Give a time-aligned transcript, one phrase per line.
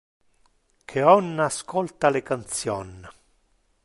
[0.93, 2.91] Que on ascolta le cantion.